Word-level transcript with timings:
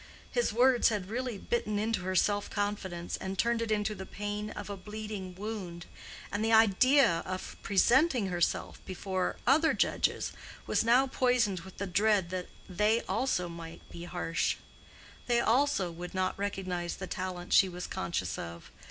His 0.31 0.51
words 0.51 0.89
had 0.89 1.11
really 1.11 1.37
bitten 1.37 1.77
into 1.77 2.01
her 2.01 2.15
self 2.15 2.49
confidence 2.49 3.17
and 3.17 3.37
turned 3.37 3.61
it 3.61 3.71
into 3.71 3.93
the 3.93 4.03
pain 4.07 4.49
of 4.49 4.67
a 4.67 4.75
bleeding 4.75 5.35
wound; 5.35 5.85
and 6.31 6.43
the 6.43 6.51
idea 6.51 7.21
of 7.23 7.55
presenting 7.61 8.25
herself 8.25 8.83
before 8.87 9.35
other 9.45 9.75
judges 9.75 10.31
was 10.65 10.83
now 10.83 11.05
poisoned 11.05 11.59
with 11.59 11.77
the 11.77 11.85
dread 11.85 12.31
that 12.31 12.49
they 12.67 13.03
also 13.03 13.47
might 13.47 13.87
be 13.91 14.05
harsh; 14.05 14.55
they 15.27 15.39
also 15.39 15.91
would 15.91 16.15
not 16.15 16.35
recognize 16.35 16.95
the 16.95 17.05
talent 17.05 17.53
she 17.53 17.69
was 17.69 17.85
conscious 17.85 18.39
of. 18.39 18.71